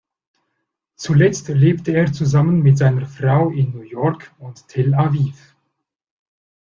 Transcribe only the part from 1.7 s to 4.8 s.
er zusammen mit seiner Frau in New York und